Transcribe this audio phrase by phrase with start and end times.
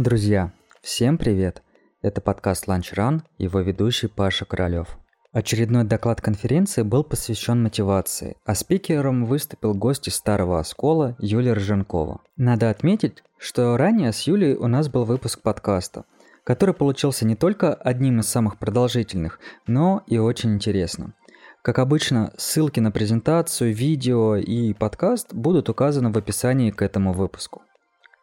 [0.00, 1.62] Друзья, всем привет!
[2.00, 4.98] Это подкаст Lunch Run, его ведущий Паша Королёв.
[5.30, 12.22] Очередной доклад конференции был посвящен мотивации, а спикером выступил гость из Старого Оскола Юлия Рыженкова.
[12.38, 16.06] Надо отметить, что ранее с Юлей у нас был выпуск подкаста,
[16.44, 21.12] который получился не только одним из самых продолжительных, но и очень интересным.
[21.60, 27.60] Как обычно, ссылки на презентацию, видео и подкаст будут указаны в описании к этому выпуску.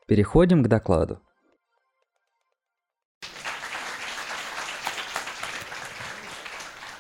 [0.08, 1.22] Переходим к докладу.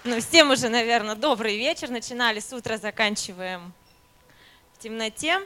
[0.10, 1.90] Ну, всем уже, наверное, добрый вечер.
[1.90, 3.74] Начинали с утра, заканчиваем
[4.74, 5.42] в темноте.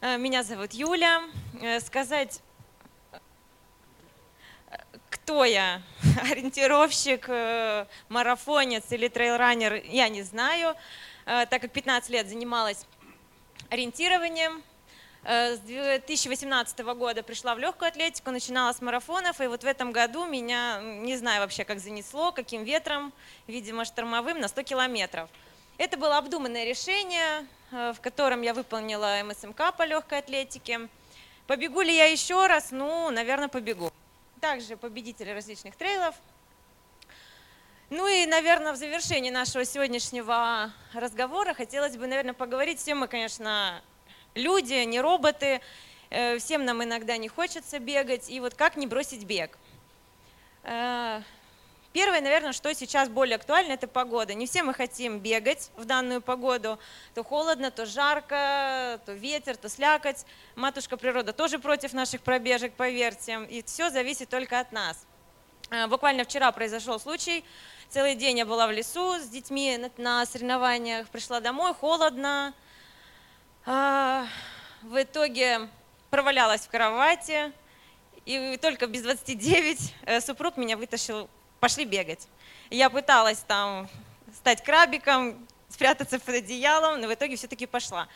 [0.00, 1.22] Э, меня зовут Юля.
[1.62, 2.40] Э, сказать,
[5.10, 5.80] кто я,
[6.28, 10.74] ориентировщик, э, марафонец или трейлранер, я не знаю,
[11.24, 12.84] так как 15 лет занималась
[13.70, 14.77] ориентированием, Э,
[15.24, 20.26] с 2018 года пришла в легкую атлетику, начинала с марафонов, и вот в этом году
[20.26, 23.12] меня, не знаю вообще, как занесло, каким ветром,
[23.46, 25.28] видимо, штормовым, на 100 километров.
[25.76, 30.88] Это было обдуманное решение, э, в котором я выполнила МСМК по легкой атлетике.
[31.46, 32.72] Побегу ли я еще раз?
[32.72, 33.92] Ну, наверное, побегу.
[34.40, 36.14] Также победители различных трейлов.
[37.90, 42.80] Ну и, наверное, в завершении нашего сегодняшнего разговора хотелось бы, наверное, поговорить.
[42.80, 43.80] Все мы, конечно,
[44.38, 45.60] люди, не роботы.
[46.10, 48.30] Э, всем нам иногда не хочется бегать.
[48.30, 49.58] И вот как не бросить бег?
[50.62, 51.20] Э,
[51.92, 54.34] первое, наверное, что сейчас более актуально, это погода.
[54.34, 56.78] Не все мы хотим бегать в данную погоду.
[57.14, 60.24] То холодно, то жарко, то ветер, то слякоть.
[60.56, 63.44] Матушка природа тоже против наших пробежек, поверьте.
[63.50, 65.06] И все зависит только от нас.
[65.70, 67.44] Э, буквально вчера произошел случай.
[67.90, 71.08] Целый день я была в лесу с детьми на соревнованиях.
[71.08, 72.54] Пришла домой, холодно,
[73.68, 75.68] в итоге
[76.08, 77.52] провалялась в кровати,
[78.24, 81.28] и только без 29 э, супруг меня вытащил,
[81.60, 82.28] пошли бегать.
[82.70, 83.88] Я пыталась там
[84.34, 88.08] стать крабиком, спрятаться под одеялом, но в итоге все-таки пошла.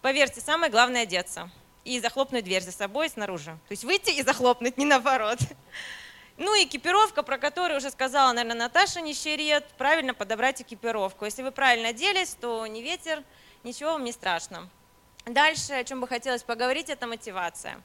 [0.00, 1.50] Поверьте, самое главное одеться
[1.84, 3.58] и захлопнуть дверь за собой снаружи.
[3.66, 5.38] То есть выйти и захлопнуть, не наоборот.
[6.36, 11.24] Ну и экипировка, про которую уже сказала, наверное, Наташа Нищерет, правильно подобрать экипировку.
[11.24, 13.24] Если вы правильно оделись, то не ветер,
[13.64, 14.70] ничего вам не страшно.
[15.26, 17.80] Дальше, о чем бы хотелось поговорить, это мотивация.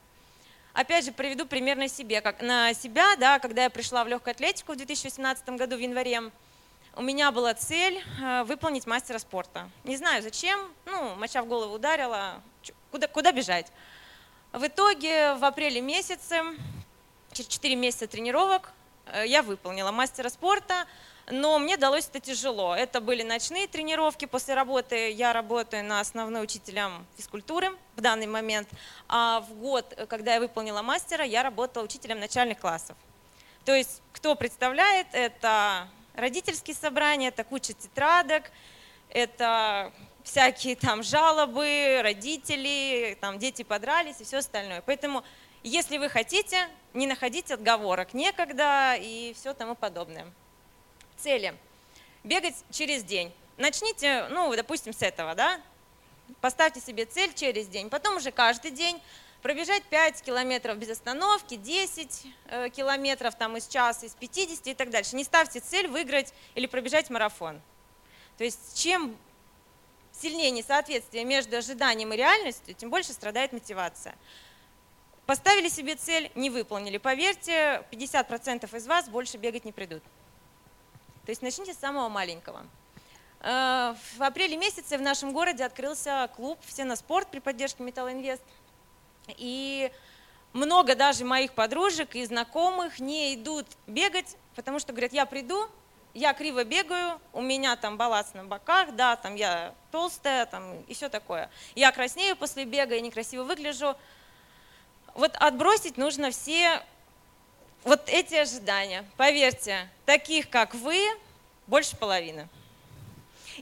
[0.72, 2.20] Опять же, приведу пример на себе.
[2.20, 6.30] Как, на себя, да, когда я пришла в легкую атлетику в 2018 году в январе,
[6.94, 9.70] у меня была цель э, выполнить мастера спорта.
[9.84, 12.42] Не знаю зачем, ну, моча в голову ударила,
[12.90, 13.70] куда, куда бежать.
[14.52, 16.42] В итоге в апреле месяце,
[17.32, 18.72] через 4 месяца тренировок,
[19.24, 20.86] я выполнила мастера спорта,
[21.28, 22.74] но мне далось это тяжело.
[22.74, 25.10] Это были ночные тренировки после работы.
[25.10, 28.68] Я работаю на основной учителем физкультуры в данный момент.
[29.08, 32.96] А в год, когда я выполнила мастера, я работала учителем начальных классов.
[33.64, 38.50] То есть, кто представляет, это родительские собрания, это куча тетрадок,
[39.10, 39.92] это
[40.22, 44.82] всякие там жалобы, родители, там дети подрались и все остальное.
[44.82, 45.24] Поэтому,
[45.68, 50.32] если вы хотите, не находите отговорок, некогда и все тому подобное.
[51.18, 51.56] Цели.
[52.22, 53.32] Бегать через день.
[53.56, 55.60] Начните, ну, допустим, с этого, да?
[56.40, 57.90] Поставьте себе цель через день.
[57.90, 59.02] Потом уже каждый день
[59.42, 64.90] пробежать 5 километров без остановки, 10 э, километров там из часа, из 50 и так
[64.90, 65.16] дальше.
[65.16, 67.60] Не ставьте цель выиграть или пробежать марафон.
[68.38, 69.16] То есть чем
[70.12, 74.14] сильнее несоответствие между ожиданием и реальностью, тем больше страдает мотивация.
[75.26, 76.98] Поставили себе цель, не выполнили.
[76.98, 80.02] Поверьте, 50% из вас больше бегать не придут.
[81.24, 82.64] То есть начните с самого маленького.
[83.40, 88.08] Э, в апреле месяце в нашем городе открылся клуб «Все на спорт» при поддержке Металл
[88.08, 88.42] Инвест.
[89.36, 89.90] И
[90.52, 95.68] много даже моих подружек и знакомых не идут бегать, потому что говорят, я приду,
[96.14, 100.94] я криво бегаю, у меня там балласт на боках, да, там я толстая, там и
[100.94, 101.50] все такое.
[101.74, 103.96] Я краснею после бега, я некрасиво выгляжу.
[105.16, 106.82] Вот отбросить нужно все
[107.84, 111.02] вот эти ожидания, поверьте, таких как вы,
[111.66, 112.48] больше половины.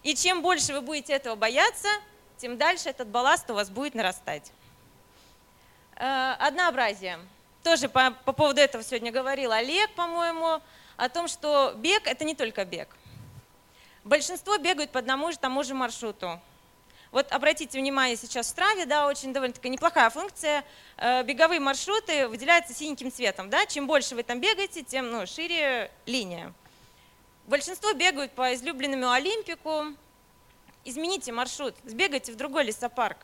[0.03, 1.89] И чем больше вы будете этого бояться,
[2.39, 4.51] тем дальше этот балласт у вас будет нарастать.
[5.95, 7.21] Э, однообразие.
[7.63, 10.61] Тоже по, по поводу этого сегодня говорил Олег, по-моему,
[10.97, 12.89] о том, что бег– это не только бег.
[14.03, 16.41] Большинство бегают по одному и тому же маршруту.
[17.15, 20.65] Вот обратите внимание, сейчас в Страве, да, очень довольно-таки неплохая функция.
[20.97, 23.51] Э, беговые маршруты выделяются синеньким цветом.
[23.51, 23.67] Да?
[23.67, 26.53] Чем больше вы там бегаете, тем ну, шире линия.
[27.47, 29.95] Большинство бегают по излюбленному Олимпику.
[30.85, 33.19] Измените маршрут, сбегайте в другой лесопарк.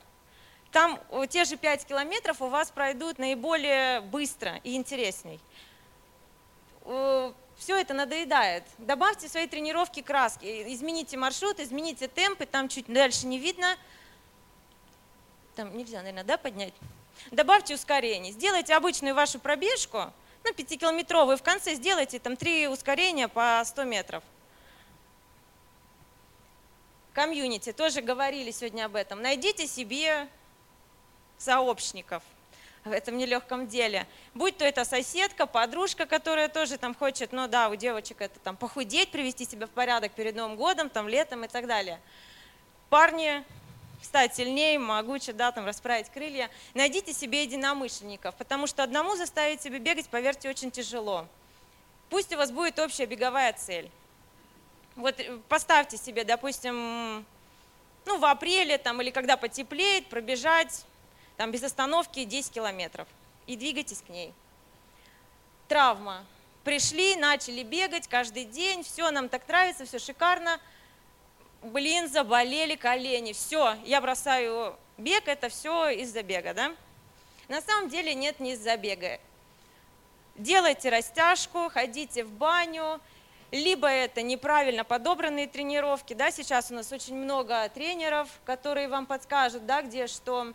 [0.70, 5.40] там те же 5 километров у вас пройдут наиболее быстро и интересней.
[7.60, 8.64] Все это надоедает.
[8.78, 13.76] Добавьте в свои тренировки краски, измените маршрут, измените темпы, там чуть дальше не видно.
[15.56, 16.72] Там нельзя, наверное, да, поднять?
[17.30, 18.32] Добавьте ускорение.
[18.32, 20.10] Сделайте обычную вашу пробежку,
[20.42, 24.24] ну, пятикилометровую, в конце сделайте там три ускорения по 100 метров.
[27.12, 29.20] Комьюнити, тоже говорили сегодня об этом.
[29.20, 30.28] Найдите себе
[31.36, 32.22] сообщников
[32.84, 34.06] в этом нелегком деле.
[34.34, 38.56] Будь то это соседка, подружка, которая тоже там хочет, ну да, у девочек это там
[38.56, 42.00] похудеть, привести себя в порядок перед Новым годом, там летом и так далее.
[42.88, 43.44] Парни,
[44.02, 46.50] стать сильнее, могуче, да, там расправить крылья.
[46.74, 51.26] Найдите себе единомышленников, потому что одному заставить себя бегать, поверьте, очень тяжело.
[52.08, 53.90] Пусть у вас будет общая беговая цель.
[54.96, 57.24] Вот э, поставьте себе, допустим,
[58.06, 60.84] ну, в апреле там, или когда потеплеет, пробежать
[61.40, 63.08] там, без остановки 10 километров
[63.46, 64.34] и двигайтесь к ней.
[65.68, 66.26] Травма.
[66.64, 70.60] Пришли, начали бегать каждый день, все, нам так нравится, все шикарно.
[71.62, 76.74] Блин, заболели колени, все, я бросаю бег, это все из-за бега, да?
[77.48, 79.18] На самом деле нет, не из-за бега.
[80.36, 83.00] Делайте растяжку, ходите в баню,
[83.50, 89.64] либо это неправильно подобранные тренировки, да, сейчас у нас очень много тренеров, которые вам подскажут,
[89.64, 90.52] да, где что,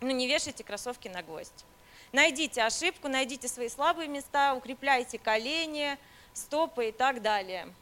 [0.00, 1.64] ну не вешайте кроссовки на гвоздь.
[2.12, 5.98] Найдите ошибку, найдите свои слабые места, укрепляйте колени,
[6.32, 7.72] стопы и так далее.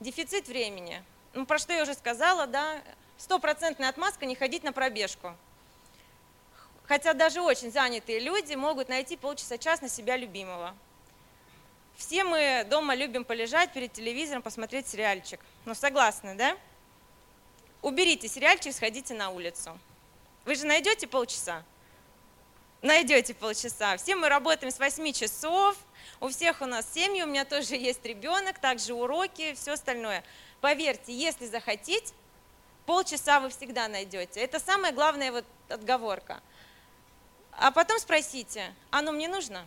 [0.00, 1.02] Дефицит времени.
[1.32, 2.82] Ну, про что я уже сказала, да,
[3.16, 5.34] стопроцентная отмазка не ходить на пробежку.
[6.84, 10.74] Хотя даже очень занятые люди могут найти полчаса-час на себя любимого.
[11.96, 15.40] Все мы дома любим полежать перед телевизором, посмотреть сериальчик.
[15.64, 16.56] Ну, согласны, да?
[17.80, 19.78] Уберите сериальчик, сходите на улицу.
[20.46, 21.64] Вы же найдете полчаса?
[22.80, 23.96] Найдете полчаса.
[23.96, 25.76] Все мы работаем с 8 часов,
[26.20, 30.22] у всех у нас семьи, у меня тоже есть ребенок, также уроки, все остальное.
[30.60, 32.14] Поверьте, если захотеть,
[32.86, 34.38] полчаса вы всегда найдете.
[34.38, 36.40] Это самая главная вот отговорка.
[37.50, 39.66] А потом спросите, оно мне нужно?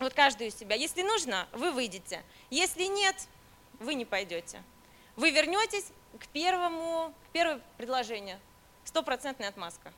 [0.00, 0.74] Вот каждый из себя.
[0.74, 2.24] Если нужно, вы выйдете.
[2.50, 3.14] Если нет,
[3.78, 4.60] вы не пойдете.
[5.14, 5.86] Вы вернетесь
[6.18, 8.40] к первому, к первому предложению.
[8.84, 9.92] Стопроцентная отмазка.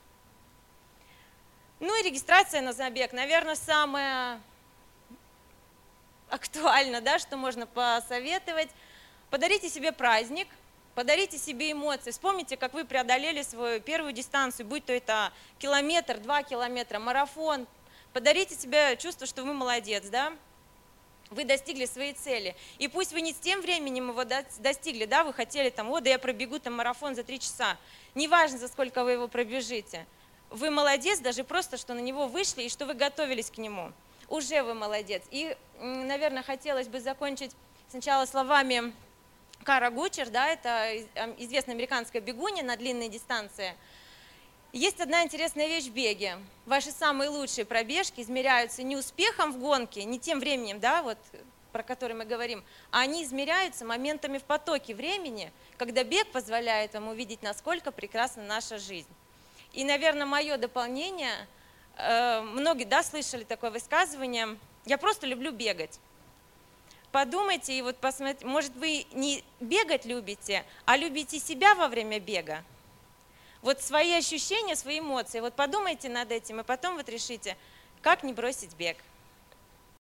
[1.80, 4.40] Ну и регистрация на забег, наверное, самое
[6.30, 8.70] актуально, да, что можно посоветовать.
[9.30, 10.48] Подарите себе праздник,
[10.94, 12.10] подарите себе эмоции.
[12.10, 17.66] Вспомните, как вы преодолели свою первую дистанцию, будь то это километр, два километра, марафон,
[18.16, 20.32] Подарите себе чувство, что вы молодец, да?
[21.31, 22.55] Вы достигли своей цели.
[22.78, 26.11] И пусть вы не с тем временем его достигли, да, вы хотели там, о, да
[26.11, 27.76] я пробегу там марафон за три часа.
[28.14, 30.06] Неважно, за сколько вы его пробежите.
[30.50, 33.93] Вы молодец, даже просто, что на него вышли и что вы готовились к нему.
[34.28, 35.23] Уже вы молодец.
[35.31, 37.52] И, наверное, хотелось бы закончить
[37.90, 38.93] сначала словами
[39.64, 40.96] Кара Гучер, да, это
[41.38, 43.75] известная американская бегунья на длинной дистанции–
[44.72, 46.38] есть одна интересная вещь в беге.
[46.66, 51.19] Ваши самые лучшие пробежки измеряются не успехом в гонке, не тем временем, да, вот,
[51.72, 57.08] про который мы говорим, а они измеряются моментами в потоке времени, когда бег позволяет вам
[57.08, 59.08] увидеть, насколько прекрасна наша жизнь.
[59.72, 61.46] И, наверное, мое дополнение,
[61.96, 66.00] э, многие да, слышали такое высказывание, я просто люблю бегать.
[67.12, 72.64] Подумайте и вот посмотрите, может вы не бегать любите, а любите себя во время бега.
[73.63, 75.41] Вот свои ощущения, свои эмоции.
[75.41, 77.56] Вот подумайте над этим, и потом вот решите,
[78.03, 78.96] как не бросить бег.